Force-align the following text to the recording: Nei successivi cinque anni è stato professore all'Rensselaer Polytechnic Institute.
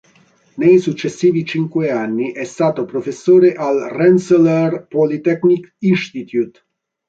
Nei 0.55 0.79
successivi 0.79 1.45
cinque 1.45 1.91
anni 1.91 2.31
è 2.31 2.43
stato 2.43 2.85
professore 2.85 3.53
all'Rensselaer 3.53 4.87
Polytechnic 4.87 5.75
Institute. 5.77 6.59